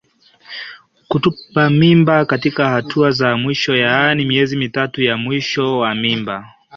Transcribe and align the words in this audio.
Kutupa 1.07 1.69
mimba 1.69 2.25
katika 2.25 2.69
hatua 2.69 3.11
za 3.11 3.37
mwisho 3.37 3.75
yaani 3.75 4.25
miezi 4.25 4.57
mitatu 4.57 5.01
ya 5.03 5.17
mwisho 5.17 5.77
wa 5.77 5.95
mimba 5.95 6.53